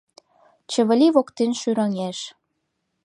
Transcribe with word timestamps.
Чывыли 0.71 1.07
воктен 1.15 1.51
шӱраҥеш 1.59 2.19